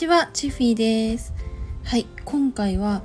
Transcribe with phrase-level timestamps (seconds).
[0.00, 1.34] ちは、チフィーです。
[1.84, 3.02] はい、今回は、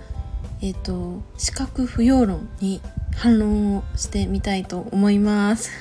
[0.62, 2.80] えっ、ー、と、資格不要論に
[3.18, 5.72] 反論をしてみたいと思います。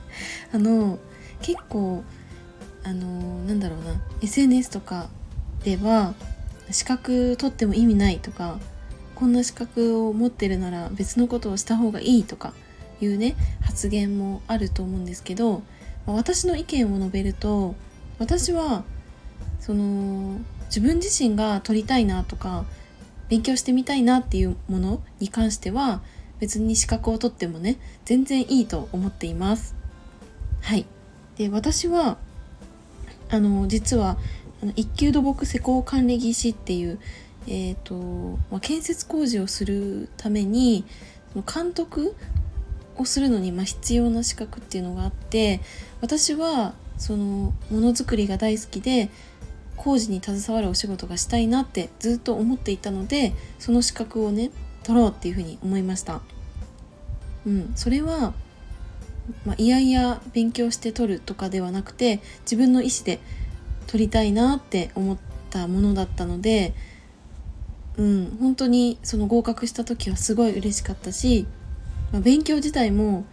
[0.50, 0.98] あの、
[1.42, 2.02] 結構、
[2.84, 5.10] あの、なんだろうな、SNS とか
[5.62, 6.14] では、
[6.70, 8.58] 資格取っても意味ないとか、
[9.14, 12.54] こんな資格を持ってるなら別のことをした方がいいとか
[13.02, 15.62] いうね、発言もあると思うんですけど、
[16.06, 17.74] 私の意見を述べると、
[18.18, 18.84] 私は
[19.60, 20.40] その
[20.74, 22.64] 自分自身が取りたいなとか
[23.28, 26.00] 勉強してみたいなっていうものに関しては
[26.40, 29.74] 別に資格を取ってもね全然いいと思っています。
[30.62, 30.86] はい。
[31.36, 32.16] で私は
[33.28, 34.16] あの実は
[34.74, 36.98] 一級土木施工管理技師っていう
[37.46, 40.84] えーとまあ、建設工事をするために
[41.52, 42.14] 監督
[42.96, 45.60] をするのにま必要な資格っていうのがあって
[46.00, 49.08] 私はそのものづくりが大好きで
[49.76, 54.50] 工事に携わるお仕事がしたいなってずっと思っていたのでその資格をね
[54.82, 56.20] 取ろうっていうふうに思いました。
[57.46, 58.34] うん、それは、
[59.44, 63.20] まあ、いやいや勉強して取るとかではなくて自分の意思で
[63.88, 65.18] 取りたいなって思っ
[65.50, 66.74] たものだったので、
[67.96, 71.46] うん、本当にその合格した時はすごい嬉しかったし、
[72.12, 73.24] まあ、勉強自体も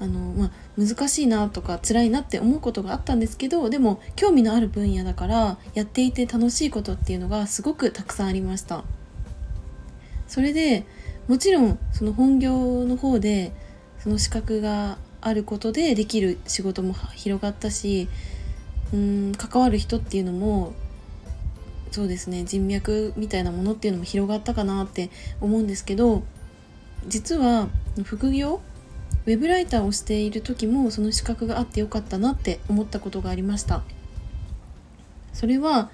[0.00, 8.84] あの、まあ、難しいなとか辛いなって思うことがあったんですけどでも興味のある分野だからやっていて楽しいことっていうのがすごくたくさんありました。
[10.26, 10.84] それで
[11.28, 13.52] もちろんその本業の方で
[13.98, 18.08] その資格があることでできる仕事も広がったし
[18.92, 20.74] うん関わる人っていうのも
[21.90, 26.22] そうですね人脈みたいなものっていうのも広がったかなって思うんですけど
[27.08, 27.68] 実は
[28.04, 28.60] 副業
[29.26, 33.82] ウェブライターをしている時もその資格があってよかったなって思ったことがありました。
[35.32, 35.90] それは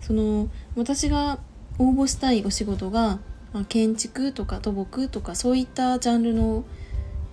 [0.00, 1.38] その私が
[1.78, 3.18] 応募したいお仕事が、
[3.52, 6.64] ま、建築とか土木とかそういったジャンルの、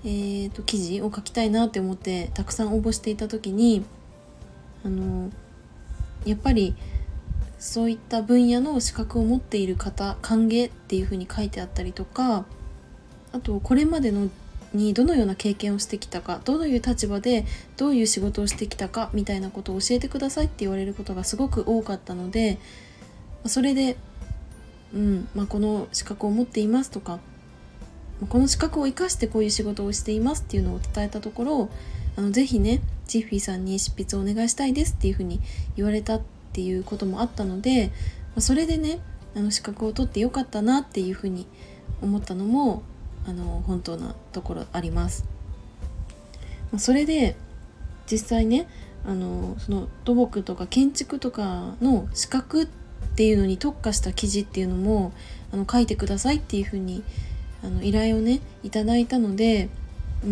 [0.05, 3.83] えーと、記事を書きたいなって思ってたくさん応募していた時に
[4.85, 5.29] あの
[6.25, 6.75] やっぱり
[7.59, 12.45] そういった分野の資格を持っている方歓迎っていうふうに書いてあったりとか
[13.33, 14.29] あとこれまでの
[14.73, 17.45] にどのような経験をしてきたかどういう立場で
[17.77, 22.57] どういう仕事をしてきたかみたいなことを教えてくださいって言われることがすごく多かったので
[23.45, 23.97] それで、
[24.93, 27.19] うんまあ、この資格を持っていますとか
[28.29, 31.69] この資格を生かしてこういう仕事をしていますっていうのを伝えたところ
[32.15, 35.41] あのぜひねジッフィーさんに執筆をお願いしたいですっていうふうに
[35.75, 36.21] 言われたっ
[36.53, 37.91] ていうこともあったので
[38.37, 38.99] それでね
[39.35, 41.47] あの資格を取ってよかったなっていうふうに
[42.01, 42.83] 思ったのも
[43.31, 45.23] あの本当なところあります。
[46.77, 47.35] それで
[48.09, 48.67] 実際ね
[49.05, 52.67] あのその土木とか建築とかの資格っ
[53.15, 55.13] ていうのに特化した記事っていうのも
[55.53, 57.03] あの書いてくださいっていうふうに
[57.63, 59.69] あの依頼をねいただいたので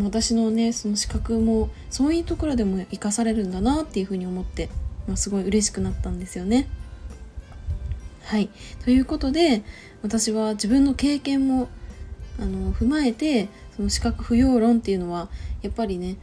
[0.03, 4.69] 私のねその資格もそういうところでも生かされるんだなっていうふうに思って、
[5.07, 6.67] まあ、すごい嬉しくなったんですよね。
[8.23, 8.49] はい
[8.83, 9.63] ということで
[10.03, 11.69] 私は自分の経験も
[12.39, 15.29] あの踏まえてその資格不要論っていうのは
[15.61, 16.17] やっぱりね、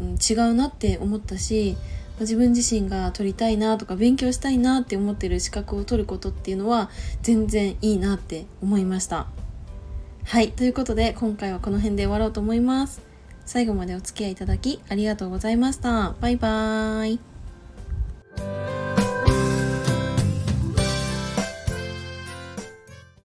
[0.00, 1.76] うん、違うなって思ったし
[2.20, 6.90] 自分自身が取りたいなとか勉強したいなって思ってる資格を取ることっていうのは
[7.22, 9.26] 全然いいなって思いました。
[10.24, 13.02] はいということで今回はこの辺で終わろうと思います。
[13.44, 16.14] 最後までお付き合いいただきありがとうございました。
[16.20, 17.35] バイバーイ。